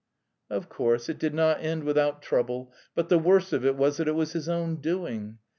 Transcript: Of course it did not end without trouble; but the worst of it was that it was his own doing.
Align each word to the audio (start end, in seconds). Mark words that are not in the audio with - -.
Of 0.49 0.67
course 0.67 1.09
it 1.09 1.19
did 1.19 1.35
not 1.35 1.61
end 1.61 1.83
without 1.83 2.23
trouble; 2.23 2.73
but 2.95 3.09
the 3.09 3.19
worst 3.19 3.53
of 3.53 3.63
it 3.63 3.75
was 3.77 3.97
that 3.97 4.07
it 4.07 4.15
was 4.15 4.33
his 4.33 4.49
own 4.49 4.77
doing. 4.77 5.37